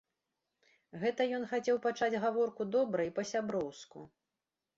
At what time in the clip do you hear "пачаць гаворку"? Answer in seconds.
1.83-2.67